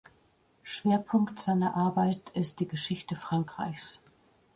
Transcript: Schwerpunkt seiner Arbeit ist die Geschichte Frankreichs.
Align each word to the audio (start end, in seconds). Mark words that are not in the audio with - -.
Schwerpunkt 0.63 1.39
seiner 1.39 1.75
Arbeit 1.77 2.31
ist 2.33 2.59
die 2.59 2.67
Geschichte 2.67 3.13
Frankreichs. 3.15 4.01